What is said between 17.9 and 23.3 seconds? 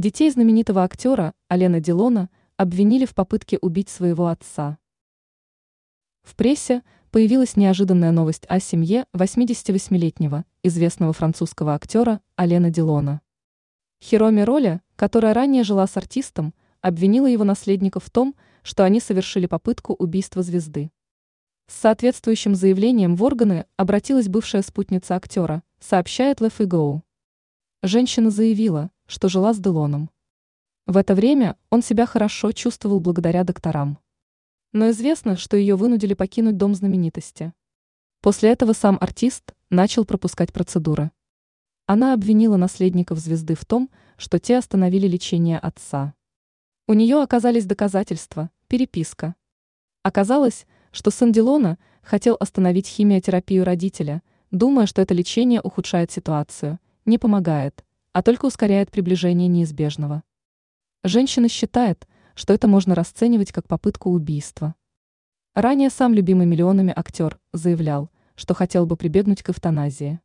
в том, что они совершили попытку убийства звезды. С соответствующим заявлением в